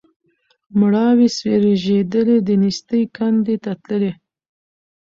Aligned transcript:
مړاوي 0.79 1.27
سوي 1.37 1.55
رژېدلي 1.65 2.37
د 2.47 2.49
نېستۍ 2.61 3.03
کندي 3.15 3.55
ته 3.63 3.71
تللي 3.83 4.11